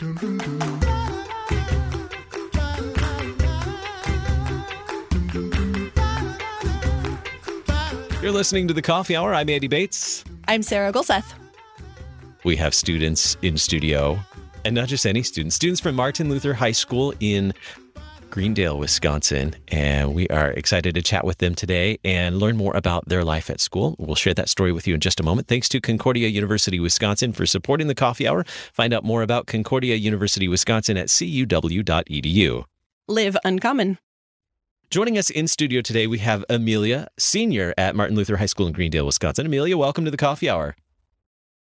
You're 0.00 0.10
listening 8.30 8.68
to 8.68 8.74
the 8.74 8.82
Coffee 8.82 9.16
Hour. 9.16 9.34
I'm 9.34 9.48
Andy 9.48 9.66
Bates. 9.66 10.22
I'm 10.46 10.62
Sarah 10.62 10.92
Gulseth. 10.92 11.34
We 12.44 12.54
have 12.54 12.74
students 12.74 13.36
in 13.42 13.58
studio, 13.58 14.20
and 14.64 14.72
not 14.76 14.86
just 14.86 15.04
any 15.04 15.24
students, 15.24 15.56
students 15.56 15.80
from 15.80 15.96
Martin 15.96 16.28
Luther 16.28 16.54
High 16.54 16.70
School 16.70 17.12
in 17.18 17.52
Greendale, 18.38 18.78
Wisconsin. 18.78 19.56
And 19.66 20.14
we 20.14 20.28
are 20.28 20.52
excited 20.52 20.94
to 20.94 21.02
chat 21.02 21.24
with 21.24 21.38
them 21.38 21.56
today 21.56 21.98
and 22.04 22.38
learn 22.38 22.56
more 22.56 22.76
about 22.76 23.08
their 23.08 23.24
life 23.24 23.50
at 23.50 23.60
school. 23.60 23.96
We'll 23.98 24.14
share 24.14 24.32
that 24.34 24.48
story 24.48 24.70
with 24.70 24.86
you 24.86 24.94
in 24.94 25.00
just 25.00 25.18
a 25.18 25.24
moment. 25.24 25.48
Thanks 25.48 25.68
to 25.70 25.80
Concordia 25.80 26.28
University, 26.28 26.78
Wisconsin 26.78 27.32
for 27.32 27.46
supporting 27.46 27.88
the 27.88 27.96
coffee 27.96 28.28
hour. 28.28 28.44
Find 28.72 28.94
out 28.94 29.02
more 29.02 29.22
about 29.22 29.48
Concordia 29.48 29.96
University, 29.96 30.46
Wisconsin 30.46 30.96
at 30.96 31.08
cuw.edu. 31.08 32.64
Live 33.08 33.36
uncommon. 33.42 33.98
Joining 34.88 35.18
us 35.18 35.30
in 35.30 35.48
studio 35.48 35.80
today, 35.80 36.06
we 36.06 36.18
have 36.18 36.44
Amelia, 36.48 37.08
senior 37.18 37.74
at 37.76 37.96
Martin 37.96 38.14
Luther 38.14 38.36
High 38.36 38.46
School 38.46 38.68
in 38.68 38.72
Greendale, 38.72 39.06
Wisconsin. 39.06 39.46
Amelia, 39.46 39.76
welcome 39.76 40.04
to 40.04 40.12
the 40.12 40.16
coffee 40.16 40.48
hour. 40.48 40.76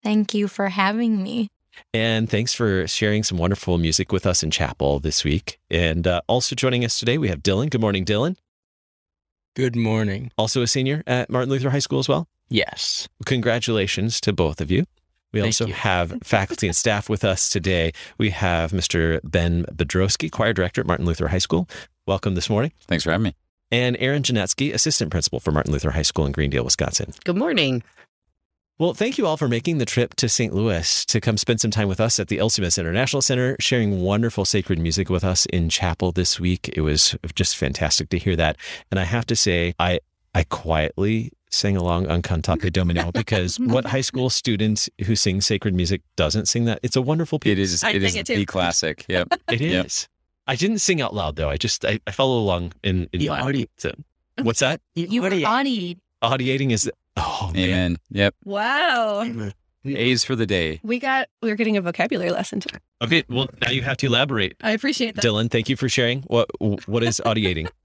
Thank 0.02 0.34
you 0.34 0.48
for 0.48 0.70
having 0.70 1.22
me. 1.22 1.50
And 1.94 2.30
thanks 2.30 2.54
for 2.54 2.88
sharing 2.88 3.24
some 3.24 3.38
wonderful 3.38 3.78
music 3.78 4.12
with 4.12 4.26
us 4.26 4.44
in 4.44 4.52
chapel 4.52 5.00
this 5.00 5.24
week. 5.24 5.60
And 5.70 6.08
uh, 6.08 6.22
also 6.28 6.56
joining 6.56 6.86
us 6.86 7.00
today, 7.00 7.18
we 7.18 7.30
have 7.30 7.42
Dylan. 7.44 7.70
Good 7.70 7.82
morning, 7.82 8.06
Dylan. 8.06 8.36
Good 9.56 9.76
morning. 9.76 10.32
Also 10.38 10.62
a 10.64 10.68
senior 10.68 11.04
at 11.06 11.30
Martin 11.30 11.50
Luther 11.50 11.70
High 11.70 11.80
School 11.80 12.00
as 12.00 12.10
well. 12.10 12.28
Yes. 12.50 13.08
Congratulations 13.26 14.20
to 14.22 14.34
both 14.34 14.62
of 14.62 14.72
you. 14.72 14.86
We 15.32 15.42
Thank 15.42 15.50
also 15.50 15.68
you. 15.68 15.74
have 15.74 16.14
faculty 16.24 16.68
and 16.68 16.76
staff 16.76 17.10
with 17.10 17.24
us 17.24 17.50
today. 17.50 17.92
We 18.18 18.30
have 18.32 18.72
Mr. 18.72 19.20
Ben 19.24 19.66
Bedroske, 19.66 20.32
choir 20.32 20.54
director 20.54 20.82
at 20.82 20.88
Martin 20.88 21.06
Luther 21.06 21.28
High 21.28 21.40
School. 21.40 21.68
Welcome 22.06 22.36
this 22.36 22.50
morning. 22.50 22.72
Thanks 22.88 23.04
for 23.04 23.12
having 23.12 23.24
me. 23.24 23.36
And 23.72 23.98
Erin 24.00 24.22
Janetzke, 24.22 24.74
assistant 24.74 25.10
principal 25.10 25.40
for 25.40 25.52
Martin 25.52 25.72
Luther 25.72 25.92
High 25.92 26.04
School 26.04 26.28
in 26.28 26.32
Greendale, 26.32 26.64
Wisconsin. 26.64 27.14
Good 27.24 27.38
morning. 27.38 27.82
Well, 28.84 28.94
thank 28.94 29.18
you 29.18 29.26
all 29.26 29.38
for 29.38 29.48
making 29.48 29.78
the 29.78 29.86
trip 29.86 30.14
to 30.16 30.28
St. 30.28 30.54
Louis 30.54 31.06
to 31.06 31.22
come 31.22 31.38
spend 31.38 31.62
some 31.62 31.72
time 31.72 31.88
with 31.88 32.02
us 32.02 32.20
at 32.20 32.28
the 32.28 32.40
LCMS 32.40 32.78
International 32.78 33.22
Center, 33.22 33.56
sharing 33.62 34.02
wonderful 34.02 34.44
sacred 34.44 34.78
music 34.78 35.10
with 35.10 35.24
us 35.24 35.46
in 35.46 35.70
chapel 35.70 36.12
this 36.12 36.38
week. 36.38 36.70
It 36.76 36.82
was 36.82 37.16
just 37.34 37.56
fantastic 37.56 38.10
to 38.10 38.18
hear 38.20 38.36
that. 38.36 38.58
And 38.92 39.00
I 39.00 39.06
have 39.06 39.26
to 39.28 39.38
say, 39.38 39.74
I 39.80 40.02
I 40.36 40.44
quietly 40.44 41.32
sang 41.50 41.78
along 41.78 42.08
on 42.10 42.22
Cantate 42.24 42.74
Domino 42.74 43.10
because 43.14 43.58
what 43.58 43.86
high 43.86 44.02
school 44.02 44.30
student 44.30 44.90
who 45.06 45.16
sings 45.16 45.46
sacred 45.46 45.74
music 45.74 46.02
doesn't 46.18 46.50
sing 46.50 46.66
that? 46.66 46.82
It's 46.84 46.98
a 46.98 47.02
wonderful 47.02 47.40
piece. 47.40 47.54
It 47.54 47.60
is 47.60 47.84
I 47.86 47.92
it 47.92 48.04
is 48.04 48.12
think 48.12 48.20
it 48.20 48.34
too. 48.34 48.36
the 48.36 48.46
classic. 48.46 49.06
Yep. 49.08 49.30
It 49.50 49.62
Yep. 49.62 49.88
I 50.46 50.58
didn't 50.58 50.80
sing 50.80 51.00
out 51.02 51.16
loud 51.16 51.38
though. 51.38 51.50
I 51.50 51.56
just 51.56 51.86
I, 51.86 52.02
I 52.06 52.12
follow 52.12 52.38
along 52.38 52.74
in, 52.84 53.08
in 53.14 53.22
You 53.22 53.30
my- 53.30 53.66
so- 53.78 53.94
What's 54.42 54.60
that? 54.60 54.82
You 54.94 55.22
What 55.22 55.32
are 55.32 55.38
you- 55.38 55.46
audied. 55.46 56.00
Audiating 56.22 56.72
is 56.72 56.90
oh 57.18 57.52
man. 57.54 57.70
Amen. 57.70 57.98
Yep. 58.12 58.36
Wow. 58.46 59.52
A's 59.86 60.24
for 60.24 60.36
the 60.36 60.46
day. 60.46 60.80
We 60.84 60.98
got 61.00 61.28
we're 61.42 61.56
getting 61.56 61.76
a 61.78 61.82
vocabulary 61.82 62.32
lesson 62.32 62.60
today. 62.62 62.78
Okay, 63.04 63.24
well 63.30 63.50
now 63.62 63.70
you 63.72 63.82
have 63.82 63.98
to 63.98 64.06
elaborate. 64.08 64.56
I 64.62 64.72
appreciate 64.72 65.16
that. 65.16 65.24
Dylan, 65.24 65.52
thank 65.52 65.68
you 65.70 65.76
for 65.76 65.90
sharing. 65.90 66.22
What 66.24 66.48
what 66.88 67.04
is 67.04 67.22
audiating? 67.26 67.68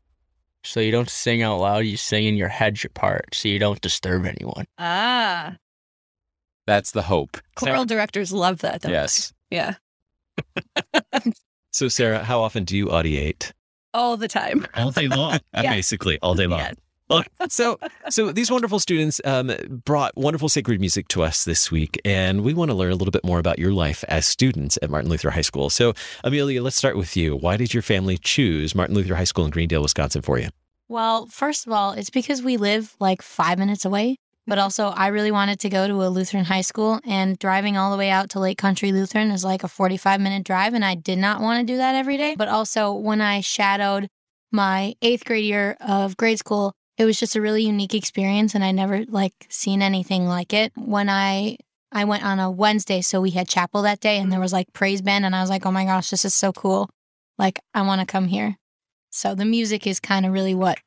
So 0.64 0.80
you 0.80 0.90
don't 0.90 1.08
sing 1.08 1.40
out 1.40 1.58
loud, 1.60 1.86
you 1.86 1.96
sing 1.96 2.24
in 2.26 2.36
your 2.36 2.48
head 2.48 2.82
your 2.82 2.90
part 2.92 3.26
so 3.32 3.48
you 3.48 3.60
don't 3.60 3.80
disturb 3.80 4.26
anyone. 4.26 4.66
Ah. 4.76 5.54
That's 6.66 6.90
the 6.90 7.00
hope. 7.02 7.38
Choral 7.54 7.84
directors 7.84 8.32
love 8.32 8.58
that, 8.62 8.82
don't 8.82 8.90
Yes. 8.92 9.32
they? 9.50 9.56
Yeah. 9.56 9.74
So, 11.70 11.86
Sarah, 11.88 12.24
how 12.24 12.40
often 12.40 12.64
do 12.64 12.76
you 12.76 12.86
audiate? 12.86 13.52
All 13.94 14.16
the 14.16 14.26
time. 14.26 14.66
All 14.74 14.90
day 14.90 15.06
long, 15.06 15.38
Yeah. 15.54 15.70
basically 15.72 16.18
all 16.22 16.34
day 16.34 16.46
long. 16.48 16.58
Yeah. 16.60 16.72
So, 17.48 17.78
so 18.10 18.30
these 18.30 18.50
wonderful 18.50 18.78
students 18.78 19.20
um, 19.24 19.52
brought 19.84 20.16
wonderful 20.16 20.48
sacred 20.48 20.80
music 20.80 21.08
to 21.08 21.22
us 21.22 21.44
this 21.44 21.70
week, 21.70 21.98
and 22.04 22.42
we 22.42 22.52
want 22.52 22.70
to 22.70 22.74
learn 22.74 22.92
a 22.92 22.94
little 22.94 23.10
bit 23.10 23.24
more 23.24 23.38
about 23.38 23.58
your 23.58 23.72
life 23.72 24.04
as 24.08 24.26
students 24.26 24.78
at 24.82 24.90
Martin 24.90 25.10
Luther 25.10 25.30
High 25.30 25.40
School. 25.40 25.70
So, 25.70 25.94
Amelia, 26.22 26.62
let's 26.62 26.76
start 26.76 26.96
with 26.96 27.16
you. 27.16 27.34
Why 27.34 27.56
did 27.56 27.72
your 27.72 27.82
family 27.82 28.18
choose 28.18 28.74
Martin 28.74 28.94
Luther 28.94 29.14
High 29.14 29.24
School 29.24 29.46
in 29.46 29.50
Greendale, 29.50 29.82
Wisconsin, 29.82 30.22
for 30.22 30.38
you? 30.38 30.50
Well, 30.88 31.26
first 31.26 31.66
of 31.66 31.72
all, 31.72 31.92
it's 31.92 32.10
because 32.10 32.42
we 32.42 32.56
live 32.56 32.94
like 33.00 33.22
five 33.22 33.58
minutes 33.58 33.84
away. 33.84 34.16
But 34.46 34.58
also, 34.58 34.88
I 34.88 35.08
really 35.08 35.30
wanted 35.30 35.60
to 35.60 35.68
go 35.68 35.86
to 35.86 36.02
a 36.04 36.08
Lutheran 36.08 36.46
high 36.46 36.62
school, 36.62 37.00
and 37.04 37.38
driving 37.38 37.76
all 37.76 37.90
the 37.90 37.98
way 37.98 38.08
out 38.08 38.30
to 38.30 38.40
Lake 38.40 38.56
Country 38.56 38.92
Lutheran 38.92 39.30
is 39.30 39.44
like 39.44 39.62
a 39.62 39.68
45 39.68 40.20
minute 40.22 40.44
drive, 40.44 40.72
and 40.72 40.84
I 40.84 40.94
did 40.94 41.18
not 41.18 41.42
want 41.42 41.60
to 41.60 41.70
do 41.70 41.76
that 41.76 41.94
every 41.94 42.16
day. 42.16 42.34
But 42.36 42.48
also, 42.48 42.92
when 42.92 43.20
I 43.20 43.42
shadowed 43.42 44.08
my 44.50 44.94
eighth 45.02 45.26
grade 45.26 45.44
year 45.44 45.76
of 45.80 46.16
grade 46.16 46.38
school, 46.38 46.72
it 46.98 47.04
was 47.04 47.18
just 47.18 47.36
a 47.36 47.40
really 47.40 47.64
unique 47.64 47.94
experience, 47.94 48.54
and 48.54 48.64
I 48.64 48.72
never 48.72 49.04
like 49.06 49.32
seen 49.48 49.82
anything 49.82 50.26
like 50.26 50.52
it. 50.52 50.72
When 50.76 51.08
I 51.08 51.56
I 51.92 52.04
went 52.04 52.24
on 52.24 52.40
a 52.40 52.50
Wednesday, 52.50 53.00
so 53.00 53.20
we 53.20 53.30
had 53.30 53.48
chapel 53.48 53.82
that 53.82 54.00
day, 54.00 54.18
and 54.18 54.30
there 54.30 54.36
mm-hmm. 54.36 54.42
was 54.42 54.52
like 54.52 54.72
praise 54.72 55.00
band, 55.00 55.24
and 55.24 55.34
I 55.34 55.40
was 55.40 55.48
like, 55.48 55.64
oh 55.64 55.72
my 55.72 55.84
gosh, 55.84 56.10
this 56.10 56.24
is 56.24 56.34
so 56.34 56.52
cool! 56.52 56.90
Like, 57.38 57.60
I 57.72 57.82
want 57.82 58.00
to 58.00 58.06
come 58.06 58.26
here. 58.26 58.56
So 59.10 59.34
the 59.34 59.44
music 59.44 59.86
is 59.86 60.00
kind 60.00 60.26
of 60.26 60.32
really 60.32 60.54
what 60.54 60.78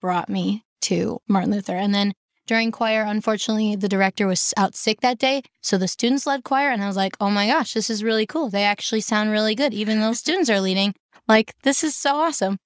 brought 0.00 0.28
me 0.28 0.64
to 0.82 1.18
Martin 1.28 1.50
Luther. 1.52 1.74
And 1.74 1.94
then 1.94 2.12
during 2.46 2.70
choir, 2.72 3.02
unfortunately, 3.02 3.76
the 3.76 3.88
director 3.88 4.26
was 4.26 4.54
out 4.56 4.74
sick 4.74 5.00
that 5.00 5.18
day. 5.18 5.42
So 5.60 5.76
the 5.76 5.88
students 5.88 6.26
led 6.26 6.44
choir, 6.44 6.70
and 6.70 6.82
I 6.82 6.86
was 6.86 6.96
like, 6.96 7.16
oh 7.20 7.30
my 7.30 7.46
gosh, 7.46 7.74
this 7.74 7.90
is 7.90 8.04
really 8.04 8.26
cool. 8.26 8.48
They 8.48 8.64
actually 8.64 9.00
sound 9.00 9.30
really 9.30 9.54
good, 9.54 9.74
even 9.74 10.00
though 10.00 10.12
students 10.12 10.50
are 10.50 10.60
leading. 10.60 10.94
Like, 11.28 11.54
this 11.62 11.84
is 11.84 11.94
so 11.94 12.16
awesome. 12.16 12.58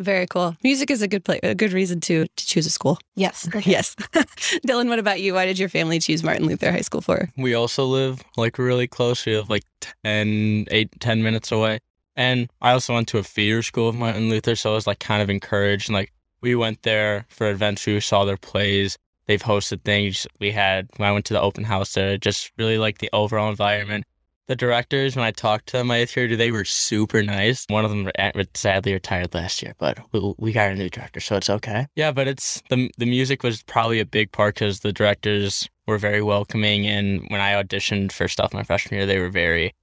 Very 0.00 0.26
cool. 0.26 0.56
Music 0.62 0.90
is 0.90 1.02
a 1.02 1.08
good 1.08 1.24
play, 1.24 1.40
a 1.42 1.54
good 1.54 1.72
reason 1.72 2.00
to 2.00 2.26
to 2.26 2.46
choose 2.46 2.66
a 2.66 2.70
school. 2.70 2.98
Yes. 3.16 3.48
Yes. 3.64 3.94
Dylan, 4.66 4.88
what 4.88 4.98
about 4.98 5.20
you? 5.20 5.34
Why 5.34 5.44
did 5.44 5.58
your 5.58 5.68
family 5.68 5.98
choose 5.98 6.22
Martin 6.22 6.46
Luther 6.46 6.70
High 6.70 6.80
School 6.82 7.00
for? 7.00 7.28
We 7.36 7.54
also 7.54 7.84
live 7.84 8.22
like 8.36 8.58
really 8.58 8.86
close. 8.86 9.26
We 9.26 9.36
live 9.36 9.50
like 9.50 9.64
10, 10.04 10.66
8, 10.70 11.00
10 11.00 11.22
minutes 11.22 11.52
away. 11.52 11.80
And 12.16 12.48
I 12.62 12.72
also 12.72 12.94
went 12.94 13.08
to 13.08 13.18
a 13.18 13.22
feeder 13.22 13.62
school 13.62 13.88
of 13.88 13.94
Martin 13.94 14.28
Luther, 14.28 14.56
so 14.56 14.72
I 14.72 14.74
was 14.74 14.86
like 14.86 15.00
kind 15.00 15.22
of 15.22 15.30
encouraged. 15.30 15.88
And 15.88 15.94
like 15.94 16.12
we 16.40 16.54
went 16.54 16.82
there 16.82 17.26
for 17.28 17.48
adventure, 17.48 17.92
we 17.94 18.00
saw 18.00 18.24
their 18.24 18.36
plays. 18.36 18.96
They've 19.26 19.42
hosted 19.42 19.82
things. 19.82 20.26
We 20.40 20.50
had 20.50 20.88
when 20.96 21.08
I 21.08 21.12
went 21.12 21.26
to 21.26 21.34
the 21.34 21.40
open 21.40 21.64
house 21.64 21.92
there, 21.92 22.16
just 22.16 22.50
really 22.56 22.78
like 22.78 22.98
the 22.98 23.10
overall 23.12 23.50
environment. 23.50 24.04
The 24.48 24.56
directors, 24.56 25.14
when 25.14 25.26
I 25.26 25.30
talked 25.30 25.66
to 25.68 25.76
them 25.76 25.88
my 25.88 25.98
eighth 25.98 26.16
year, 26.16 26.34
they 26.34 26.50
were 26.50 26.64
super 26.64 27.22
nice. 27.22 27.66
One 27.68 27.84
of 27.84 27.90
them 27.90 28.10
uh, 28.18 28.44
sadly 28.54 28.94
retired 28.94 29.34
last 29.34 29.62
year, 29.62 29.74
but 29.78 29.98
we, 30.12 30.34
we 30.38 30.52
got 30.52 30.70
a 30.70 30.74
new 30.74 30.88
director, 30.88 31.20
so 31.20 31.36
it's 31.36 31.50
okay. 31.50 31.86
Yeah, 31.96 32.12
but 32.12 32.26
it's 32.26 32.62
the 32.70 32.90
the 32.96 33.04
music 33.04 33.42
was 33.42 33.62
probably 33.62 34.00
a 34.00 34.06
big 34.06 34.32
part 34.32 34.54
because 34.54 34.80
the 34.80 34.92
directors 34.92 35.68
were 35.86 35.98
very 35.98 36.22
welcoming, 36.22 36.86
and 36.86 37.26
when 37.28 37.42
I 37.42 37.62
auditioned 37.62 38.10
for 38.10 38.26
stuff 38.26 38.54
my 38.54 38.62
freshman 38.62 38.98
year, 38.98 39.06
they 39.06 39.18
were 39.18 39.28
very 39.28 39.74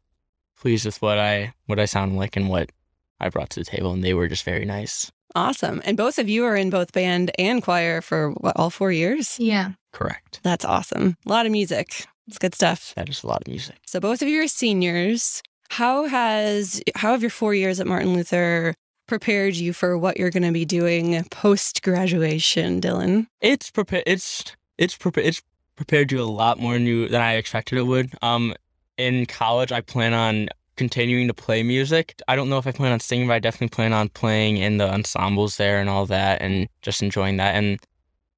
pleased 0.58 0.86
with 0.86 1.00
what 1.00 1.20
I 1.20 1.54
what 1.68 1.80
I 1.80 1.86
sound 1.86 2.18
like 2.18 2.36
and 2.36 2.50
what 2.50 2.72
I 3.20 3.30
brought 3.30 3.52
to 3.52 3.60
the 3.60 3.66
table, 3.66 3.94
and 3.94 4.04
they 4.04 4.16
were 4.16 4.28
just 4.28 4.44
very 4.44 4.66
nice. 4.66 5.12
Awesome. 5.36 5.82
And 5.86 5.96
both 5.96 6.18
of 6.18 6.28
you 6.28 6.44
are 6.46 6.56
in 6.56 6.72
both 6.72 6.92
band 6.92 7.30
and 7.38 7.62
choir 7.62 8.02
for 8.02 8.32
what, 8.32 8.56
all 8.58 8.70
four 8.70 8.92
years? 8.92 9.38
Yeah. 9.38 9.74
Correct. 9.92 10.40
That's 10.44 10.66
awesome. 10.66 11.18
A 11.26 11.30
lot 11.30 11.46
of 11.46 11.52
music. 11.52 12.08
It's 12.28 12.38
good 12.38 12.56
stuff. 12.56 12.94
That 12.96 13.10
is 13.10 13.24
a 13.24 13.28
lot 13.28 13.42
of 13.42 13.48
music. 13.48 13.78
So 13.86 14.00
both 14.00 14.22
of 14.22 14.28
you 14.28 14.42
are 14.42 14.48
seniors. 14.48 15.44
How 15.70 16.06
has 16.08 16.82
how 16.96 17.12
have 17.12 17.22
your 17.22 17.30
four 17.30 17.54
years 17.54 17.80
at 17.80 17.88
Martin 17.88 18.14
Luther 18.14 18.74
prepared 19.08 19.56
you 19.56 19.74
for 19.74 19.98
what 19.98 20.18
you're 20.18 20.32
going 20.32 20.44
to 20.44 20.52
be 20.52 20.66
doing 20.66 21.24
post 21.32 21.84
graduation, 21.84 22.82
Dylan? 22.82 23.28
It's 23.42 23.70
prepared. 23.72 24.04
It's 24.08 24.56
it's 24.78 24.98
prepared. 24.98 25.28
It's 25.28 25.42
prepared 25.76 26.12
you 26.12 26.22
a 26.22 26.24
lot 26.24 26.60
more 26.60 26.74
than, 26.74 26.86
you, 26.86 27.08
than 27.08 27.22
I 27.22 27.34
expected 27.34 27.78
it 27.78 27.84
would. 27.84 28.14
Um, 28.22 28.56
in 28.98 29.26
college, 29.26 29.72
I 29.72 29.82
plan 29.82 30.14
on 30.14 30.50
continuing 30.78 31.28
to 31.28 31.34
play 31.34 31.64
music. 31.64 32.22
I 32.28 32.36
don't 32.36 32.50
know 32.50 32.58
if 32.58 32.68
I 32.68 32.72
plan 32.72 32.92
on 32.92 33.00
singing, 33.00 33.28
but 33.28 33.34
I 33.34 33.40
definitely 33.40 33.76
plan 33.76 33.94
on 33.94 34.10
playing 34.10 34.58
in 34.58 34.78
the 34.78 34.90
ensembles 34.90 35.58
there 35.58 35.80
and 35.80 35.90
all 35.90 36.06
that, 36.08 36.42
and 36.42 36.68
just 36.82 37.02
enjoying 37.02 37.38
that. 37.38 37.56
And 37.56 37.80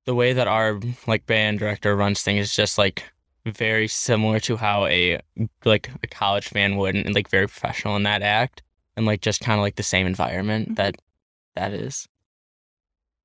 the 0.06 0.16
way 0.16 0.34
that 0.34 0.48
our 0.48 0.80
like 1.06 1.26
band 1.26 1.60
director 1.60 1.96
runs 1.96 2.22
things 2.22 2.48
is 2.48 2.56
just 2.56 2.78
like 2.78 3.04
very 3.52 3.88
similar 3.88 4.40
to 4.42 4.58
how 4.58 4.86
a 4.86 5.20
like 5.66 5.90
a 6.04 6.08
college 6.08 6.48
fan 6.50 6.78
would, 6.78 6.96
and 6.96 7.16
like 7.16 7.30
very 7.30 7.48
professional 7.48 7.96
in 7.96 8.04
that 8.04 8.22
act, 8.22 8.64
and 8.96 9.06
like 9.06 9.22
just 9.22 9.42
kind 9.42 9.60
of 9.60 9.64
like 9.64 9.76
the 9.76 9.84
same 9.84 10.08
environment 10.08 10.76
that 10.76 10.96
that 11.56 11.74
is. 11.74 12.08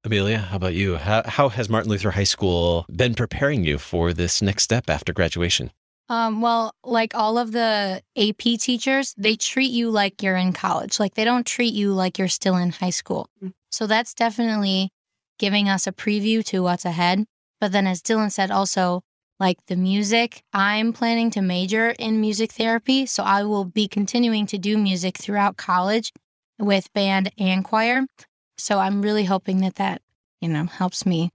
Amelia, 0.05 0.39
how 0.39 0.57
about 0.57 0.75
you? 0.75 0.97
How, 0.97 1.23
how 1.25 1.49
has 1.49 1.69
Martin 1.69 1.91
Luther 1.91 2.11
High 2.11 2.25
School 2.25 2.85
been 2.91 3.15
preparing 3.15 3.65
you 3.65 3.79
for 3.79 4.13
this 4.13 4.43
next 4.43 4.65
step 4.65 4.91
after 4.91 5.13
graduation? 5.13 5.71
Um, 6.09 6.41
well, 6.41 6.75
like 6.83 7.15
all 7.15 7.39
of 7.39 7.53
the 7.53 8.03
AP 8.17 8.59
teachers, 8.59 9.15
they 9.17 9.37
treat 9.37 9.71
you 9.71 9.91
like 9.91 10.21
you're 10.21 10.37
in 10.37 10.53
college. 10.53 10.99
Like 10.99 11.15
they 11.15 11.25
don't 11.25 11.47
treat 11.47 11.73
you 11.73 11.93
like 11.93 12.19
you're 12.19 12.27
still 12.29 12.57
in 12.57 12.71
high 12.71 12.91
school. 12.91 13.31
So 13.71 13.87
that's 13.87 14.13
definitely 14.13 14.91
giving 15.39 15.69
us 15.69 15.87
a 15.87 15.93
preview 15.93 16.45
to 16.47 16.63
what's 16.63 16.85
ahead. 16.85 17.25
But 17.61 17.73
then, 17.73 17.87
as 17.87 18.03
Dylan 18.03 18.33
said, 18.33 18.51
also, 18.51 19.03
like 19.43 19.59
the 19.67 19.75
music. 19.75 20.45
I'm 20.53 20.93
planning 20.93 21.29
to 21.33 21.43
major 21.43 21.91
in 21.99 22.21
music 22.21 22.53
therapy, 22.53 23.07
so 23.07 23.25
I 23.25 23.43
will 23.43 23.65
be 23.65 23.89
continuing 23.89 24.47
to 24.47 24.57
do 24.57 24.79
music 24.79 25.19
throughout 25.19 25.57
college 25.57 26.13
with 26.61 26.93
band 26.93 27.33
and 27.37 27.65
choir. 27.65 28.07
So 28.57 28.79
I'm 28.79 29.03
really 29.03 29.25
hoping 29.25 29.61
that 29.63 29.75
that, 29.75 30.01
you 30.41 30.49
know, 30.49 30.67
helps 30.67 31.05
me 31.05 31.31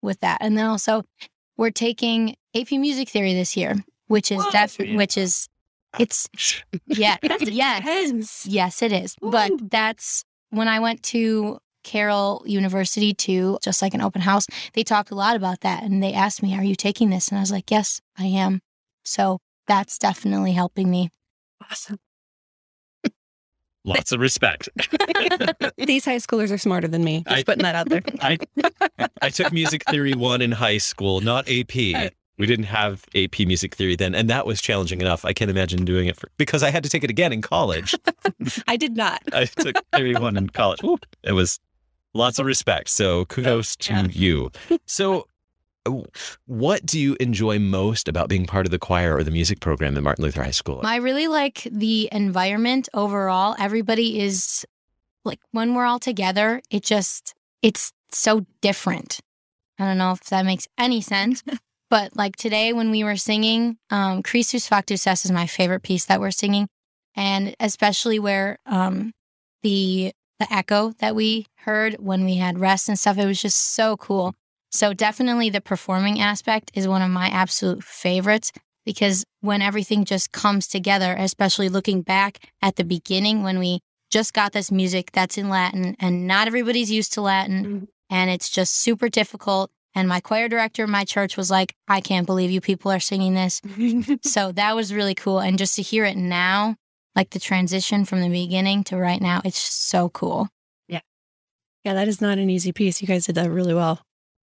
with 0.00 0.20
that. 0.20 0.38
And 0.42 0.56
then 0.56 0.66
also 0.66 1.02
we're 1.56 1.72
taking 1.72 2.36
AP 2.54 2.70
Music 2.70 3.08
Theory 3.08 3.34
this 3.34 3.56
year, 3.56 3.74
which 4.06 4.30
is 4.30 4.44
definitely 4.52 4.96
which 4.96 5.18
is 5.18 5.48
it's 5.98 6.28
yeah, 6.86 7.16
yes. 7.40 8.46
Yes, 8.48 8.80
it 8.80 8.92
is. 8.92 9.16
But 9.20 9.70
that's 9.70 10.24
when 10.50 10.68
I 10.68 10.78
went 10.78 11.02
to 11.14 11.58
Carroll 11.84 12.42
University 12.46 13.14
too, 13.14 13.58
just 13.62 13.80
like 13.82 13.94
an 13.94 14.00
open 14.00 14.22
house, 14.22 14.46
they 14.72 14.82
talked 14.82 15.10
a 15.10 15.14
lot 15.14 15.36
about 15.36 15.60
that. 15.60 15.82
And 15.84 16.02
they 16.02 16.12
asked 16.12 16.42
me, 16.42 16.56
Are 16.56 16.64
you 16.64 16.74
taking 16.74 17.10
this? 17.10 17.28
And 17.28 17.38
I 17.38 17.40
was 17.40 17.52
like, 17.52 17.70
Yes, 17.70 18.00
I 18.18 18.24
am. 18.26 18.60
So 19.04 19.38
that's 19.68 19.98
definitely 19.98 20.52
helping 20.52 20.90
me. 20.90 21.10
Awesome. 21.70 21.98
Lots 23.84 24.12
of 24.12 24.20
respect. 24.20 24.68
These 25.78 26.04
high 26.06 26.16
schoolers 26.16 26.50
are 26.50 26.58
smarter 26.58 26.88
than 26.88 27.04
me. 27.04 27.22
Just 27.28 27.38
I- 27.38 27.42
putting 27.44 27.62
that 27.62 27.74
out 27.74 27.88
there. 27.88 28.02
I 28.20 28.38
I 29.22 29.28
took 29.30 29.52
music 29.52 29.84
theory 29.88 30.14
one 30.14 30.40
in 30.42 30.52
high 30.52 30.78
school, 30.78 31.20
not 31.20 31.48
AP. 31.48 31.74
We 32.36 32.46
didn't 32.46 32.64
have 32.64 33.04
AP 33.14 33.40
music 33.40 33.76
theory 33.76 33.94
then, 33.94 34.12
and 34.14 34.28
that 34.28 34.44
was 34.44 34.60
challenging 34.60 35.00
enough. 35.00 35.24
I 35.24 35.32
can't 35.32 35.50
imagine 35.50 35.84
doing 35.84 36.08
it 36.08 36.16
for, 36.16 36.28
because 36.36 36.64
I 36.64 36.70
had 36.70 36.82
to 36.82 36.88
take 36.88 37.04
it 37.04 37.10
again 37.10 37.32
in 37.32 37.42
college. 37.42 37.94
I 38.66 38.76
did 38.76 38.96
not. 38.96 39.22
I 39.32 39.44
took 39.44 39.76
theory 39.94 40.14
one 40.16 40.36
in 40.36 40.48
college. 40.48 40.82
Ooh, 40.82 40.98
it 41.22 41.30
was 41.32 41.60
lots 42.14 42.38
of 42.38 42.46
respect. 42.46 42.88
So 42.88 43.24
kudos 43.26 43.76
to 43.76 43.92
Yeah. 43.92 44.06
you. 44.10 44.50
So, 44.86 45.26
what 46.46 46.86
do 46.86 46.98
you 46.98 47.16
enjoy 47.20 47.58
most 47.58 48.08
about 48.08 48.28
being 48.28 48.46
part 48.46 48.66
of 48.66 48.70
the 48.70 48.78
choir 48.78 49.14
or 49.16 49.22
the 49.22 49.30
music 49.30 49.60
program 49.60 49.96
at 49.96 50.02
Martin 50.02 50.24
Luther 50.24 50.42
High 50.42 50.50
School? 50.50 50.80
I 50.84 50.96
really 50.96 51.28
like 51.28 51.68
the 51.70 52.08
environment 52.10 52.88
overall. 52.94 53.54
Everybody 53.58 54.20
is 54.20 54.64
like 55.24 55.40
when 55.52 55.74
we're 55.74 55.84
all 55.84 55.98
together, 55.98 56.62
it 56.70 56.82
just 56.84 57.34
it's 57.62 57.92
so 58.10 58.46
different. 58.62 59.20
I 59.78 59.86
don't 59.86 59.98
know 59.98 60.12
if 60.12 60.20
that 60.30 60.44
makes 60.44 60.66
any 60.78 61.00
sense. 61.00 61.42
But 61.90 62.16
like 62.16 62.34
today 62.34 62.72
when 62.72 62.90
we 62.90 63.04
were 63.04 63.14
singing, 63.16 63.76
um 63.90 64.22
Christus 64.22 64.66
Factus 64.66 65.06
Est 65.06 65.24
is 65.26 65.30
my 65.30 65.46
favorite 65.46 65.82
piece 65.82 66.06
that 66.06 66.18
we're 66.18 66.32
singing. 66.32 66.66
And 67.14 67.54
especially 67.60 68.18
where 68.18 68.58
um 68.66 69.12
the 69.62 70.12
the 70.44 70.54
echo 70.54 70.90
that 70.98 71.14
we 71.16 71.46
heard 71.56 71.94
when 71.98 72.24
we 72.24 72.36
had 72.36 72.58
rest 72.58 72.88
and 72.88 72.98
stuff, 72.98 73.18
it 73.18 73.26
was 73.26 73.40
just 73.40 73.74
so 73.74 73.96
cool. 73.96 74.34
So 74.70 74.92
definitely 74.92 75.50
the 75.50 75.60
performing 75.60 76.20
aspect 76.20 76.70
is 76.74 76.88
one 76.88 77.02
of 77.02 77.10
my 77.10 77.28
absolute 77.28 77.84
favorites 77.84 78.52
because 78.84 79.24
when 79.40 79.62
everything 79.62 80.04
just 80.04 80.32
comes 80.32 80.66
together, 80.66 81.14
especially 81.18 81.68
looking 81.68 82.02
back 82.02 82.38
at 82.60 82.76
the 82.76 82.84
beginning 82.84 83.42
when 83.42 83.58
we 83.58 83.80
just 84.10 84.32
got 84.34 84.52
this 84.52 84.70
music 84.70 85.12
that's 85.12 85.38
in 85.38 85.48
Latin 85.48 85.96
and 86.00 86.26
not 86.26 86.46
everybody's 86.46 86.90
used 86.90 87.12
to 87.14 87.20
Latin 87.20 87.64
Mhm. 87.64 87.88
and 88.10 88.30
it's 88.30 88.50
just 88.50 88.74
super 88.74 89.08
difficult. 89.08 89.70
And 89.94 90.08
my 90.08 90.20
choir 90.20 90.48
director 90.48 90.84
in 90.84 90.90
my 90.90 91.04
church 91.04 91.36
was 91.36 91.50
like, 91.52 91.72
I 91.88 92.00
can't 92.00 92.26
believe 92.26 92.50
you 92.50 92.60
people 92.60 92.90
are 92.90 93.00
singing 93.00 93.34
this. 93.34 93.60
so 94.22 94.50
that 94.52 94.74
was 94.74 94.92
really 94.92 95.14
cool. 95.14 95.38
And 95.38 95.56
just 95.56 95.76
to 95.76 95.82
hear 95.82 96.04
it 96.04 96.16
now, 96.16 96.76
like 97.16 97.30
the 97.30 97.40
transition 97.40 98.04
from 98.04 98.20
the 98.20 98.28
beginning 98.28 98.84
to 98.84 98.96
right 98.96 99.20
now, 99.20 99.40
it's 99.44 99.60
just 99.60 99.88
so 99.88 100.08
cool. 100.08 100.48
Yeah, 100.88 101.00
Yeah, 101.84 101.94
that 101.94 102.08
is 102.08 102.20
not 102.20 102.38
an 102.38 102.50
easy 102.50 102.72
piece. 102.72 103.00
You 103.00 103.08
guys 103.08 103.26
did 103.26 103.36
that 103.36 103.50
really 103.50 103.74
well. 103.74 104.00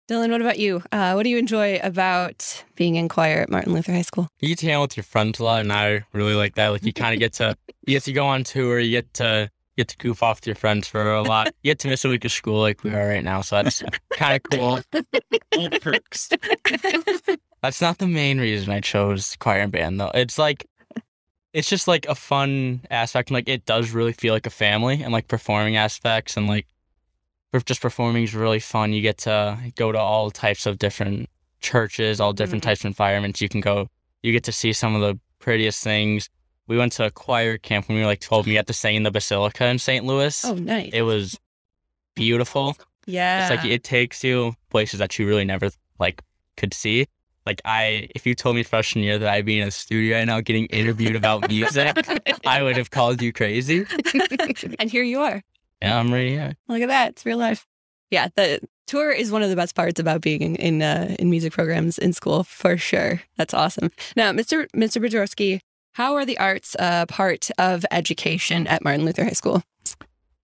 Dylan, 0.09 0.31
what 0.31 0.41
about 0.41 0.59
you? 0.59 0.83
Uh, 0.91 1.13
what 1.13 1.23
do 1.23 1.29
you 1.29 1.38
enjoy 1.38 1.79
about 1.81 2.65
being 2.75 2.95
in 2.95 3.07
choir 3.07 3.41
at 3.41 3.50
Martin 3.50 3.73
Luther 3.73 3.94
High 3.94 4.01
School? 4.01 4.27
You 4.41 4.50
get 4.50 4.57
to 4.59 4.65
hang 4.65 4.75
out 4.75 4.81
with 4.81 4.97
your 4.97 5.06
friends 5.06 5.39
a 5.39 5.44
lot, 5.44 5.62
and 5.62 5.71
I 5.71 6.03
really 6.12 6.33
like 6.33 6.56
that. 6.56 6.69
Like 6.69 6.83
you 6.83 6.91
kind 6.91 7.13
of 7.13 7.19
get 7.19 7.33
to 7.33 7.56
you 7.88 7.95
get 7.95 8.03
to 8.03 8.13
go 8.13 8.25
on 8.27 8.44
tour, 8.44 8.79
you 8.79 8.91
get 8.91 9.13
to 9.15 9.50
get 9.77 9.88
to 9.88 9.97
goof 9.97 10.21
off 10.21 10.38
with 10.38 10.47
your 10.47 10.56
friends 10.56 10.88
for 10.88 11.13
a 11.13 11.21
lot. 11.21 11.47
You 11.63 11.69
get 11.69 11.79
to 11.79 11.88
miss 11.88 12.03
a 12.03 12.09
week 12.09 12.25
of 12.25 12.31
school 12.31 12.59
like 12.59 12.83
we 12.83 12.94
are 12.94 13.07
right 13.07 13.24
now, 13.24 13.39
so 13.39 13.63
that's 13.63 13.83
kind 14.13 14.35
of 14.35 14.44
cool. 14.51 14.79
Perks. 15.81 16.29
That's 17.62 17.79
not 17.81 18.00
the 18.00 18.07
main 18.07 18.39
reason 18.39 18.74
I 18.74 18.79
chose 18.81 19.38
choir 19.39 19.62
and 19.62 19.71
band 19.71 20.00
though. 20.00 20.12
It's 20.13 20.38
like 20.38 20.65
it's 21.53 21.69
just 21.69 21.88
like 21.88 22.06
a 22.07 22.15
fun 22.15 22.81
aspect 22.89 23.30
and 23.30 23.36
like 23.36 23.50
it 23.50 23.65
does 23.65 23.92
really 23.92 24.13
feel 24.13 24.33
like 24.33 24.45
a 24.45 24.51
family 24.51 25.01
and 25.03 25.12
like 25.12 25.27
performing 25.27 25.75
aspects 25.75 26.38
and 26.38 26.48
like 26.48 26.65
just 27.65 27.81
performing 27.81 28.24
is 28.24 28.33
really 28.33 28.59
fun. 28.59 28.94
You 28.94 29.01
get 29.01 29.18
to 29.19 29.57
go 29.75 29.92
to 29.92 29.98
all 30.00 30.31
types 30.31 30.65
of 30.65 30.77
different 30.80 31.30
churches, 31.59 32.21
all 32.21 32.31
different 32.33 32.63
Mhm. 32.63 32.68
types 32.68 32.81
of 32.81 32.86
environments. 32.86 33.42
You 33.42 33.50
can 33.50 33.62
go 33.62 33.89
you 34.24 34.31
get 34.31 34.44
to 34.45 34.51
see 34.51 34.71
some 34.71 34.95
of 34.95 35.01
the 35.01 35.19
prettiest 35.39 35.83
things. 35.83 36.30
We 36.68 36.77
went 36.77 36.94
to 36.94 37.06
a 37.06 37.12
choir 37.12 37.57
camp 37.57 37.88
when 37.89 37.95
we 37.98 38.01
were 38.03 38.07
like 38.07 38.21
12 38.21 38.45
and 38.45 38.51
we 38.51 38.56
got 38.56 38.68
to 38.68 38.74
sing 38.74 38.95
in 38.95 39.03
the 39.03 39.12
Basilica 39.12 39.65
in 39.65 39.80
St. 39.80 40.06
Louis. 40.06 40.45
Oh, 40.45 40.53
nice. 40.53 40.92
It 40.94 41.01
was 41.01 41.38
beautiful. 42.15 42.77
yeah. 43.06 43.42
It's 43.42 43.50
like 43.63 43.65
it 43.69 43.83
takes 43.83 44.24
you 44.24 44.53
places 44.69 45.00
that 45.00 45.18
you 45.18 45.27
really 45.27 45.44
never 45.45 45.71
like 46.00 46.21
could 46.56 46.74
see. 46.74 47.07
Like 47.45 47.61
I, 47.65 48.07
if 48.15 48.25
you 48.25 48.35
told 48.35 48.55
me 48.55 48.63
freshman 48.63 49.03
year 49.03 49.17
that 49.17 49.27
I'd 49.27 49.45
be 49.45 49.59
in 49.59 49.67
a 49.67 49.71
studio 49.71 50.17
right 50.17 50.25
now 50.25 50.41
getting 50.41 50.65
interviewed 50.67 51.15
about 51.15 51.47
music, 51.49 51.97
I 52.45 52.61
would 52.61 52.77
have 52.77 52.91
called 52.91 53.21
you 53.21 53.33
crazy. 53.33 53.85
and 54.79 54.89
here 54.91 55.03
you 55.03 55.21
are. 55.21 55.41
Yeah, 55.81 55.99
I'm 55.99 56.13
ready. 56.13 56.31
Yeah. 56.31 56.53
Look 56.67 56.81
at 56.81 56.89
that. 56.89 57.09
It's 57.11 57.25
real 57.25 57.38
life. 57.39 57.65
Yeah, 58.11 58.27
the 58.35 58.59
tour 58.85 59.11
is 59.11 59.31
one 59.31 59.41
of 59.41 59.49
the 59.49 59.55
best 59.55 59.73
parts 59.73 59.99
about 59.99 60.21
being 60.21 60.41
in 60.41 60.55
in, 60.57 60.81
uh, 60.81 61.15
in 61.17 61.29
music 61.29 61.53
programs 61.53 61.97
in 61.97 62.13
school 62.13 62.43
for 62.43 62.77
sure. 62.77 63.21
That's 63.38 63.53
awesome. 63.53 63.91
Now, 64.15 64.31
Mr. 64.31 64.67
Mr. 64.75 65.01
Bedroske, 65.01 65.61
how 65.93 66.15
are 66.15 66.25
the 66.25 66.38
arts 66.38 66.75
uh, 66.77 67.05
part 67.07 67.49
of 67.57 67.85
education 67.89 68.67
at 68.67 68.83
Martin 68.83 69.05
Luther 69.05 69.23
High 69.23 69.31
School? 69.31 69.63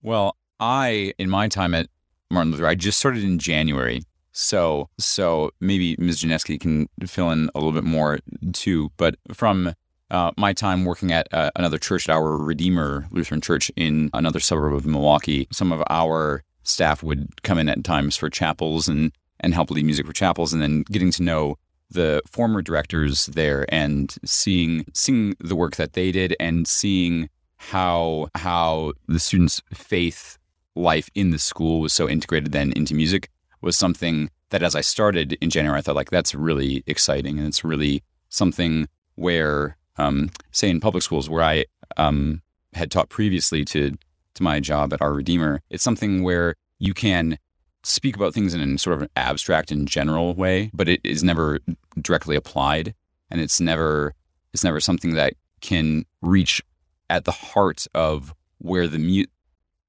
Well, 0.01 0.35
I 0.59 1.13
in 1.19 1.29
my 1.29 1.47
time 1.47 1.75
at 1.75 1.87
Martin 2.31 2.51
Luther, 2.51 2.67
I 2.67 2.75
just 2.75 2.97
started 2.97 3.23
in 3.23 3.37
January. 3.37 4.01
So 4.39 4.87
so 4.99 5.49
maybe 5.59 5.95
Ms. 5.97 6.21
Janetzke 6.21 6.59
can 6.59 6.87
fill 7.07 7.31
in 7.31 7.49
a 7.55 7.57
little 7.57 7.71
bit 7.73 7.83
more 7.83 8.19
too. 8.53 8.91
But 8.95 9.15
from 9.33 9.73
uh, 10.11 10.31
my 10.37 10.53
time 10.53 10.85
working 10.85 11.11
at 11.11 11.27
uh, 11.33 11.49
another 11.55 11.79
church, 11.79 12.07
our 12.07 12.37
Redeemer 12.37 13.07
Lutheran 13.09 13.41
Church 13.41 13.71
in 13.75 14.11
another 14.13 14.39
suburb 14.39 14.75
of 14.75 14.85
Milwaukee, 14.85 15.47
some 15.51 15.71
of 15.71 15.81
our 15.89 16.43
staff 16.61 17.01
would 17.01 17.41
come 17.41 17.57
in 17.57 17.67
at 17.67 17.83
times 17.83 18.15
for 18.15 18.29
chapels 18.29 18.87
and 18.87 19.11
and 19.39 19.55
help 19.55 19.71
lead 19.71 19.85
music 19.85 20.05
for 20.05 20.13
chapels, 20.13 20.53
and 20.53 20.61
then 20.61 20.83
getting 20.83 21.09
to 21.13 21.23
know 21.23 21.57
the 21.89 22.21
former 22.29 22.61
directors 22.61 23.25
there 23.25 23.65
and 23.73 24.17
seeing 24.23 24.85
seeing 24.93 25.35
the 25.39 25.55
work 25.55 25.77
that 25.77 25.93
they 25.93 26.11
did 26.11 26.35
and 26.39 26.67
seeing 26.67 27.27
how 27.55 28.29
how 28.35 28.93
the 29.07 29.19
students' 29.19 29.63
faith 29.73 30.37
life 30.75 31.09
in 31.15 31.31
the 31.31 31.39
school 31.39 31.79
was 31.79 31.91
so 31.91 32.07
integrated 32.07 32.51
then 32.51 32.71
into 32.73 32.93
music 32.93 33.31
was 33.61 33.77
something 33.77 34.29
that 34.49 34.63
as 34.63 34.75
I 34.75 34.81
started 34.81 35.33
in 35.41 35.49
January, 35.49 35.77
I 35.77 35.81
thought 35.81 35.95
like 35.95 36.09
that's 36.09 36.35
really 36.35 36.83
exciting. 36.87 37.37
And 37.37 37.47
it's 37.47 37.63
really 37.63 38.03
something 38.29 38.87
where 39.15 39.77
um, 39.97 40.29
say 40.51 40.69
in 40.69 40.79
public 40.79 41.03
schools 41.03 41.29
where 41.29 41.43
I 41.43 41.65
um, 41.97 42.41
had 42.73 42.91
taught 42.91 43.09
previously 43.09 43.65
to 43.65 43.91
to 44.35 44.43
my 44.43 44.59
job 44.59 44.93
at 44.93 45.01
our 45.01 45.13
Redeemer, 45.13 45.61
it's 45.69 45.83
something 45.83 46.21
where 46.21 46.55
you 46.77 46.93
can 46.93 47.39
speak 47.83 48.15
about 48.15 48.33
things 48.33 48.53
in 48.53 48.61
a 48.61 48.77
sort 48.77 48.95
of 48.95 49.01
an 49.01 49.09
abstract 49.15 49.71
and 49.71 49.87
general 49.87 50.35
way, 50.35 50.69
but 50.73 50.87
it 50.87 51.01
is 51.03 51.23
never 51.23 51.59
directly 51.99 52.35
applied, 52.35 52.93
and 53.31 53.41
it's 53.41 53.59
never 53.59 54.13
it's 54.53 54.63
never 54.63 54.79
something 54.79 55.13
that 55.15 55.33
can 55.61 56.05
reach 56.21 56.61
at 57.09 57.25
the 57.25 57.31
heart 57.31 57.87
of 57.95 58.33
where 58.59 58.87
the 58.87 58.99
mu- 58.99 59.25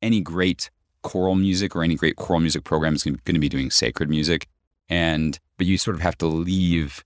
any 0.01 0.21
great 0.21 0.71
choral 1.03 1.35
music 1.35 1.75
or 1.75 1.83
any 1.83 1.95
great 1.95 2.17
choral 2.17 2.41
music 2.41 2.65
program 2.65 2.95
is 2.95 3.05
going 3.05 3.19
to 3.25 3.39
be 3.39 3.49
doing 3.49 3.71
sacred 3.71 4.09
music, 4.11 4.47
and 4.89 5.39
but 5.57 5.67
you 5.67 5.79
sort 5.79 5.97
of 5.97 6.03
have 6.03 6.19
to 6.19 6.27
leave 6.27 7.05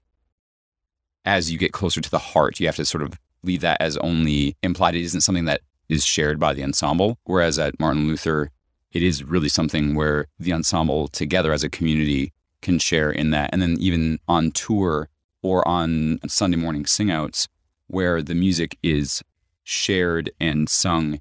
as 1.24 1.50
you 1.50 1.58
get 1.58 1.72
closer 1.72 2.00
to 2.00 2.10
the 2.10 2.18
heart. 2.18 2.60
You 2.60 2.66
have 2.66 2.76
to 2.76 2.84
sort 2.84 3.02
of 3.02 3.18
leave 3.42 3.60
that 3.60 3.80
as 3.80 3.96
only 3.98 4.56
implied. 4.62 4.94
It 4.94 5.02
isn't 5.02 5.22
something 5.22 5.46
that 5.46 5.62
is 5.88 6.04
shared 6.04 6.38
by 6.38 6.54
the 6.54 6.64
ensemble. 6.64 7.18
Whereas 7.24 7.58
at 7.58 7.78
Martin 7.78 8.06
Luther, 8.06 8.50
it 8.92 9.02
is 9.02 9.24
really 9.24 9.48
something 9.48 9.94
where 9.94 10.26
the 10.38 10.52
ensemble 10.52 11.08
together 11.08 11.52
as 11.52 11.64
a 11.64 11.70
community 11.70 12.32
can 12.60 12.78
share 12.78 13.10
in 13.10 13.30
that. 13.30 13.50
And 13.52 13.60
then 13.60 13.76
even 13.80 14.18
on 14.28 14.52
tour 14.52 15.08
or 15.42 15.66
on 15.66 16.20
Sunday 16.26 16.56
morning 16.56 16.84
singouts, 16.84 17.48
where 17.88 18.22
the 18.22 18.34
music 18.34 18.78
is 18.82 19.22
shared 19.64 20.30
and 20.40 20.68
sung 20.68 21.20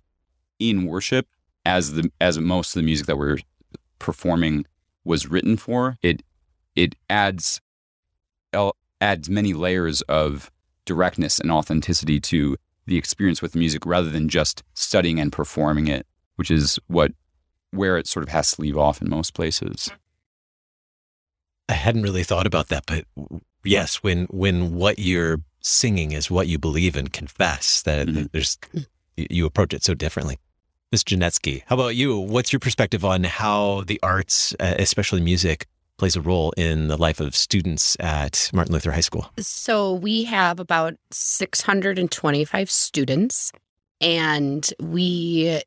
in 0.60 0.86
worship 0.86 1.28
as 1.66 1.94
the 1.94 2.12
as 2.20 2.38
most 2.40 2.76
of 2.76 2.82
the 2.82 2.86
music 2.86 3.08
that 3.08 3.18
we're 3.18 3.38
performing 4.00 4.66
was 5.04 5.28
written 5.28 5.58
for, 5.58 5.98
it 6.02 6.24
it 6.76 6.96
adds 7.10 7.62
adds 9.00 9.30
many 9.30 9.54
layers 9.54 10.02
of 10.04 10.52
directness 10.86 11.40
and 11.40 11.52
authenticity 11.52 12.20
to 12.20 12.56
the 12.86 12.98
experience 12.98 13.42
with 13.42 13.56
music 13.56 13.86
rather 13.86 14.10
than 14.10 14.28
just 14.30 14.64
studying 14.74 15.20
and 15.20 15.32
performing 15.32 15.88
it, 15.88 16.06
which 16.36 16.52
is 16.52 16.80
what 16.88 17.12
where 17.72 17.98
it 17.98 18.08
sort 18.08 18.24
of 18.24 18.30
has 18.30 18.52
to 18.52 18.62
leave 18.62 18.78
off 18.78 19.02
in 19.02 19.10
most 19.10 19.34
places. 19.34 19.90
I 21.70 21.74
hadn't 21.74 22.04
really 22.04 22.24
thought 22.24 22.48
about 22.48 22.68
that, 22.68 22.86
but 22.86 23.06
yes, 23.64 23.98
when 24.04 24.26
when 24.26 24.76
what 24.76 25.00
you're 25.00 25.40
singing 25.62 26.12
is 26.12 26.30
what 26.30 26.48
you 26.48 26.58
believe 26.60 26.96
and 26.96 27.14
confess, 27.14 27.82
that 27.84 28.08
Mhm. 28.08 28.32
there's 28.32 28.58
you 29.16 29.46
approach 29.46 29.74
it 29.74 29.84
so 29.84 29.94
differently. 29.94 30.38
Ms. 30.92 31.06
Janetzke, 31.06 31.64
how 31.68 31.76
about 31.76 31.96
you? 31.96 32.20
What's 32.20 32.52
your 32.52 32.60
perspective 32.60 33.06
on 33.06 33.24
how 33.24 33.84
the 33.88 33.98
arts, 34.04 34.54
uh, 34.60 34.76
especially 34.78 35.22
music, 35.22 35.68
plays 35.98 36.18
a 36.18 36.22
role 36.22 36.52
in 36.58 36.90
the 36.90 36.98
life 36.98 37.22
of 37.22 37.34
students 37.34 37.96
at 38.02 38.52
Martin 38.54 38.74
Luther 38.74 38.92
High 38.92 39.00
School? 39.00 39.32
So 39.40 39.94
we 39.94 40.26
have 40.26 40.60
about 40.60 40.96
625 41.12 42.70
students 42.70 43.54
and 44.02 44.70
we 44.82 45.62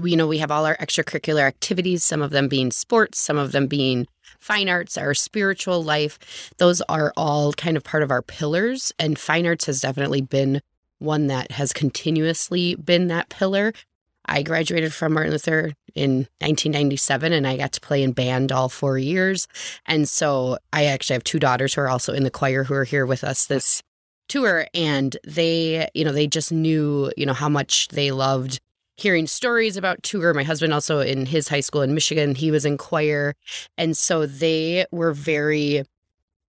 we 0.00 0.12
you 0.12 0.16
know 0.16 0.26
we 0.26 0.38
have 0.38 0.50
all 0.50 0.64
our 0.64 0.76
extracurricular 0.78 1.42
activities 1.42 2.02
some 2.02 2.22
of 2.22 2.30
them 2.30 2.48
being 2.48 2.70
sports 2.70 3.18
some 3.18 3.36
of 3.36 3.52
them 3.52 3.66
being 3.66 4.06
fine 4.40 4.68
arts 4.68 4.96
our 4.96 5.14
spiritual 5.14 5.84
life 5.84 6.52
those 6.56 6.80
are 6.88 7.12
all 7.16 7.52
kind 7.52 7.76
of 7.76 7.84
part 7.84 8.02
of 8.02 8.10
our 8.10 8.22
pillars 8.22 8.92
and 8.98 9.18
fine 9.18 9.46
arts 9.46 9.66
has 9.66 9.80
definitely 9.80 10.20
been 10.20 10.60
one 10.98 11.26
that 11.28 11.52
has 11.52 11.72
continuously 11.72 12.74
been 12.76 13.08
that 13.08 13.28
pillar 13.28 13.72
I 14.26 14.42
graduated 14.42 14.92
from 14.92 15.12
Martin 15.14 15.32
Luther 15.32 15.72
in 15.94 16.28
1997 16.40 17.32
and 17.32 17.46
I 17.46 17.56
got 17.56 17.72
to 17.72 17.80
play 17.80 18.02
in 18.02 18.12
band 18.12 18.50
all 18.50 18.68
4 18.68 18.98
years 18.98 19.46
and 19.86 20.08
so 20.08 20.58
I 20.72 20.86
actually 20.86 21.14
have 21.14 21.24
two 21.24 21.38
daughters 21.38 21.74
who 21.74 21.82
are 21.82 21.88
also 21.88 22.12
in 22.12 22.24
the 22.24 22.30
choir 22.30 22.64
who 22.64 22.74
are 22.74 22.84
here 22.84 23.06
with 23.06 23.22
us 23.22 23.46
this 23.46 23.82
tour 24.28 24.66
and 24.74 25.16
they, 25.26 25.88
you 25.94 26.04
know, 26.04 26.12
they 26.12 26.26
just 26.26 26.50
knew, 26.50 27.12
you 27.16 27.26
know, 27.26 27.32
how 27.32 27.48
much 27.48 27.88
they 27.88 28.10
loved 28.10 28.60
hearing 28.96 29.26
stories 29.26 29.76
about 29.76 30.02
tour. 30.02 30.32
My 30.32 30.44
husband 30.44 30.72
also 30.72 31.00
in 31.00 31.26
his 31.26 31.48
high 31.48 31.60
school 31.60 31.82
in 31.82 31.94
Michigan, 31.94 32.34
he 32.34 32.50
was 32.50 32.64
in 32.64 32.78
choir. 32.78 33.34
And 33.76 33.96
so 33.96 34.24
they 34.24 34.86
were 34.92 35.12
very 35.12 35.84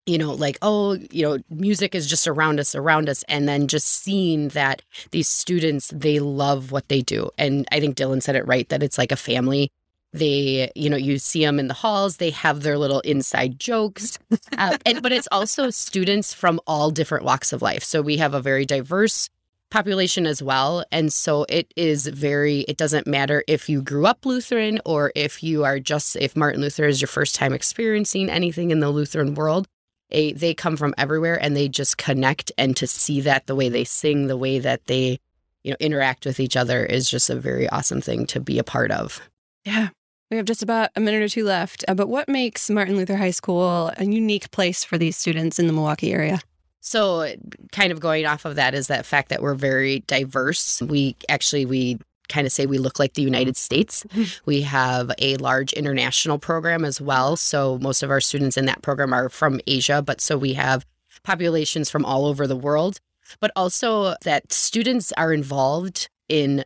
you 0.06 0.18
know, 0.18 0.34
like, 0.34 0.58
oh, 0.62 0.98
you 1.12 1.24
know, 1.24 1.40
music 1.50 1.96
is 1.96 2.08
just 2.08 2.28
around 2.28 2.60
us, 2.60 2.76
around 2.76 3.10
us. 3.10 3.24
And 3.28 3.48
then 3.48 3.68
just 3.68 3.88
seeing 3.88 4.50
that 4.50 4.82
these 5.12 5.28
students, 5.28 5.92
they 5.94 6.20
love 6.20 6.72
what 6.72 6.90
they 6.90 7.02
do. 7.02 7.30
And 7.38 7.66
I 7.72 7.80
think 7.80 7.96
Dylan 7.96 8.22
said 8.22 8.36
it 8.36 8.48
right 8.48 8.68
that 8.70 8.84
it's 8.84 8.98
like 8.98 9.12
a 9.12 9.18
family. 9.18 9.72
They 10.16 10.72
you 10.76 10.92
know 10.92 10.98
you 10.98 11.18
see 11.18 11.44
them 11.44 11.60
in 11.60 11.68
the 11.68 11.74
halls. 11.74 12.18
They 12.18 12.30
have 12.30 12.62
their 12.62 12.78
little 12.78 13.00
inside 13.02 13.60
jokes. 13.60 14.20
Uh, 14.56 14.78
and 14.86 15.02
but 15.02 15.12
it's 15.12 15.28
also 15.32 15.72
students 15.72 16.32
from 16.32 16.60
all 16.68 16.92
different 16.92 17.26
walks 17.26 17.52
of 17.54 17.64
life. 17.64 17.84
So 17.84 18.04
we 18.04 18.18
have 18.18 18.36
a 18.36 18.42
very 18.42 18.66
diverse 18.66 19.30
population 19.72 20.28
as 20.28 20.44
well. 20.44 20.86
And 20.92 21.12
so 21.12 21.48
it 21.50 21.74
is 21.76 22.06
very 22.06 22.62
it 22.62 22.78
doesn't 22.78 23.08
matter 23.08 23.44
if 23.48 23.68
you 23.68 23.82
grew 23.82 24.06
up 24.06 24.26
lutheran 24.26 24.80
or 24.86 25.12
if 25.16 25.42
you 25.42 25.64
are 25.64 25.80
just 25.80 26.16
if 26.18 26.36
martin 26.36 26.62
luther 26.62 26.86
is 26.86 27.02
your 27.02 27.08
first 27.08 27.34
time 27.34 27.54
experiencing 27.54 28.30
anything 28.30 28.70
in 28.70 28.80
the 28.80 28.92
lutheran 28.92 29.34
world 29.34 29.68
a, 30.14 30.34
they 30.34 30.54
come 30.54 30.78
from 30.78 30.94
everywhere 30.98 31.42
and 31.42 31.56
they 31.56 31.68
just 31.68 31.98
connect 31.98 32.52
and 32.58 32.76
to 32.78 32.88
see 32.88 33.22
that 33.22 33.48
the 33.48 33.56
way 33.56 33.70
they 33.70 33.84
sing 33.84 34.28
the 34.28 34.38
way 34.38 34.60
that 34.60 34.86
they 34.86 35.20
you 35.64 35.72
know 35.72 35.78
interact 35.80 36.26
with 36.26 36.40
each 36.40 36.56
other 36.56 36.86
is 36.86 37.10
just 37.10 37.30
a 37.30 37.36
very 37.36 37.68
awesome 37.70 38.02
thing 38.02 38.26
to 38.28 38.40
be 38.40 38.60
a 38.60 38.64
part 38.64 38.92
of 38.92 39.22
Yeah. 39.66 39.90
We 40.32 40.38
have 40.38 40.48
just 40.48 40.64
about 40.64 40.90
a 40.96 41.00
minute 41.00 41.22
or 41.22 41.30
two 41.30 41.44
left. 41.44 41.86
Uh, 41.88 41.94
but 41.94 42.10
what 42.10 42.28
makes 42.28 42.68
Martin 42.68 42.98
Luther 42.98 43.18
High 43.18 43.30
School 43.30 43.92
a 43.98 44.04
unique 44.04 44.50
place 44.50 44.84
for 44.84 44.98
these 44.98 45.16
students 45.16 45.60
in 45.60 45.68
the 45.68 45.74
Milwaukee 45.74 46.12
area? 46.12 46.40
So, 46.80 47.32
kind 47.72 47.92
of 47.92 48.00
going 48.00 48.26
off 48.26 48.44
of 48.44 48.56
that 48.56 48.74
is 48.74 48.88
that 48.88 49.06
fact 49.06 49.30
that 49.30 49.44
we're 49.44 49.54
very 49.54 50.00
diverse. 50.00 50.82
We 50.82 51.16
actually 51.30 51.68
we 51.68 52.00
kind 52.30 52.48
of 52.48 52.54
say 52.54 52.66
we 52.66 52.78
look 52.78 53.00
like 53.00 53.14
the 53.14 53.22
United 53.22 53.58
States. 53.58 54.06
we 54.46 54.62
have 54.62 55.12
a 55.20 55.36
large 55.38 55.74
international 55.74 56.40
program 56.40 56.86
as 56.86 57.00
well. 57.02 57.36
So 57.36 57.78
most 57.80 58.02
of 58.04 58.10
our 58.10 58.22
students 58.22 58.58
in 58.58 58.66
that 58.66 58.82
program 58.82 59.14
are 59.14 59.30
from 59.30 59.60
Asia, 59.68 60.02
but 60.02 60.22
so 60.22 60.38
we 60.38 60.54
have 60.54 60.86
populations 61.24 61.90
from 61.90 62.06
all 62.06 62.26
over 62.26 62.48
the 62.48 62.56
world. 62.56 63.00
But 63.40 63.52
also 63.56 64.16
that 64.24 64.52
students 64.54 65.12
are 65.14 65.34
involved 65.34 66.10
in 66.30 66.64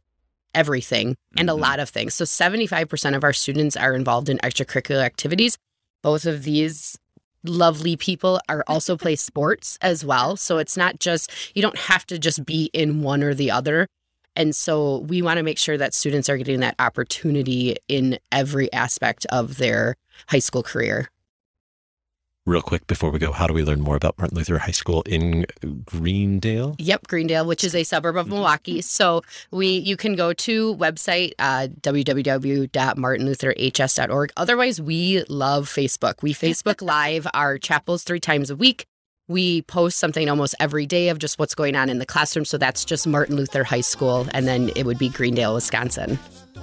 everything 0.56 1.16
and 1.38 1.50
a 1.50 1.54
Mhm. 1.54 1.60
lot 1.60 1.80
of 1.80 1.90
things. 1.90 2.14
So 2.16 2.26
75% 2.26 3.16
of 3.16 3.24
our 3.24 3.34
students 3.34 3.76
are 3.78 3.94
involved 3.94 4.28
in 4.30 4.38
extracurricular 4.40 5.04
activities. 5.04 5.58
Both 6.02 6.26
of 6.26 6.44
these 6.44 6.98
lovely 7.44 7.96
people 7.96 8.40
are 8.50 8.64
also 8.68 8.98
play 8.98 9.16
sports 9.30 9.78
as 9.82 10.04
well. 10.04 10.36
So 10.36 10.58
it's 10.58 10.76
not 10.76 11.00
just, 11.00 11.32
you 11.54 11.62
don't 11.62 11.78
have 11.78 12.06
to 12.08 12.18
just 12.18 12.46
be 12.46 12.70
in 12.74 13.02
one 13.04 13.24
or 13.24 13.34
the 13.36 13.52
other. 13.52 13.88
And 14.38 14.56
so 14.56 15.00
we 15.00 15.22
want 15.24 15.38
to 15.38 15.44
make 15.44 15.58
sure 15.58 15.78
that 15.78 15.96
students 15.96 16.30
are 16.30 16.38
getting 16.38 16.62
that 16.62 16.76
opportunity 16.80 17.76
in 17.88 18.20
every 18.32 18.72
aspect 18.72 19.26
of 19.32 19.58
their 19.58 19.98
high 20.28 20.40
school 20.40 20.64
career. 20.64 21.10
Real 22.46 22.62
quick 22.62 22.88
before 22.88 23.10
we 23.10 23.20
go, 23.20 23.34
how 23.34 23.46
do 23.48 23.54
we 23.54 23.62
learn 23.64 23.82
more 23.82 23.98
about 23.98 24.18
Martin 24.18 24.38
Luther 24.38 24.60
High 24.60 24.72
School 24.72 25.02
in 25.02 25.46
Greendale? 25.84 26.78
Yep, 26.78 27.08
Greendale, 27.08 27.46
which 27.46 27.66
is 27.66 27.76
a 27.76 27.84
suburb 27.84 28.16
of 28.16 28.30
Milwaukee. 28.30 28.82
So 28.82 29.22
we 29.52 29.68
you 29.68 29.98
can 29.98 30.16
go 30.16 30.32
to 30.32 30.74
website 30.78 31.34
uh, 31.40 31.68
www.martinlutherhs.org. 31.82 34.32
Otherwise, 34.38 34.80
we 34.80 35.26
love 35.28 35.68
Facebook. 35.68 36.22
We 36.22 36.34
Facebook 36.34 36.82
Live 36.88 37.28
our 37.34 37.58
chapels 37.58 38.04
three 38.04 38.22
times 38.22 38.50
a 38.50 38.56
week. 38.56 38.86
We 39.28 39.62
post 39.64 40.00
something 40.00 40.30
almost 40.30 40.56
every 40.60 40.86
day 40.86 41.10
of 41.10 41.20
just 41.20 41.38
what's 41.38 41.54
going 41.54 41.76
on 41.76 41.90
in 41.90 42.00
the 42.00 42.06
classroom. 42.06 42.46
So 42.46 42.58
that's 42.58 42.86
just 42.86 43.06
Martin 43.06 43.36
Luther 43.36 43.64
High 43.64 43.82
School, 43.82 44.28
and 44.34 44.48
then 44.48 44.72
it 44.76 44.86
would 44.86 44.98
be 44.98 45.10
Greendale, 45.10 45.54
Wisconsin. 45.54 46.18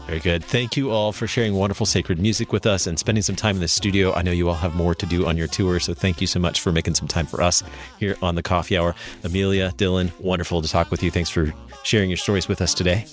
Very 0.06 0.21
good. 0.21 0.44
Thank 0.44 0.76
you 0.76 0.90
all 0.90 1.12
for 1.12 1.26
sharing 1.26 1.54
wonderful 1.54 1.87
sacred 1.87 2.18
music 2.18 2.52
with 2.52 2.66
us 2.66 2.87
and 2.87 2.99
spending 2.99 3.23
some 3.23 3.37
time 3.37 3.56
in 3.56 3.61
the 3.61 3.68
studio. 3.68 4.12
I 4.12 4.23
know 4.23 4.33
you 4.33 4.49
all 4.49 4.54
have 4.54 4.75
more 4.75 4.94
to 4.94 5.06
do 5.06 5.26
on 5.26 5.37
your 5.37 5.47
tour, 5.47 5.80
so 5.80 5.94
thank 5.94 6.21
you 6.21 6.26
so 6.26 6.38
much 6.38 6.61
for 6.61 6.73
making 6.73 6.94
some 6.94 7.09
time 7.09 7.26
for 7.26 7.42
us 7.42 7.62
here 7.99 8.16
on 8.21 8.35
the 8.35 8.42
Coffee 8.42 8.76
Hour. 8.76 8.94
Amelia, 9.23 9.71
Dylan, 9.73 10.11
wonderful 10.21 10.61
to 10.61 10.68
talk 10.68 10.90
with 10.90 11.02
you. 11.02 11.11
Thanks 11.11 11.30
for 11.30 11.54
sharing 11.85 12.11
your 12.11 12.16
stories 12.18 12.49
with 12.49 12.61
us 12.61 12.75
today. 12.75 13.06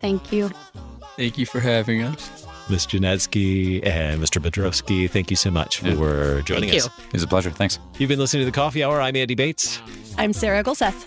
Thank 0.00 0.32
you. 0.32 0.50
Thank 1.16 1.36
you 1.36 1.46
for 1.46 1.60
having 1.60 2.02
us. 2.02 2.39
Ms. 2.70 2.86
Janetzke 2.86 3.84
and 3.86 4.22
Mr. 4.22 4.40
Bedroske, 4.40 5.10
thank 5.10 5.30
you 5.30 5.36
so 5.36 5.50
much 5.50 5.78
for 5.80 6.36
Yeah. 6.36 6.42
joining 6.42 6.70
Thank 6.70 6.82
us. 6.84 6.90
you. 6.98 7.04
It 7.06 7.12
was 7.12 7.22
a 7.22 7.26
pleasure. 7.26 7.50
Thanks. 7.50 7.78
You've 7.98 8.08
been 8.08 8.18
listening 8.18 8.42
to 8.42 8.46
the 8.46 8.54
Coffee 8.54 8.82
Hour. 8.84 9.00
I'm 9.00 9.16
Andy 9.16 9.34
Bates. 9.34 9.80
I'm 10.16 10.32
Sarah 10.32 10.62
Gulseth. 10.62 11.06